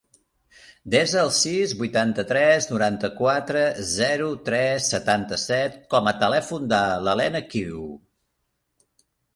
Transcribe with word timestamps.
Desa 0.93 1.19
el 1.23 1.27
sis, 1.39 1.73
vuitanta-tres, 1.81 2.69
noranta-quatre, 2.71 3.61
zero, 3.93 4.33
tres, 4.49 4.89
setanta-set 4.97 5.79
com 5.95 6.11
a 6.15 6.19
telèfon 6.27 6.69
de 6.75 6.85
l'Elena 7.07 7.45
Qiu. 7.55 7.87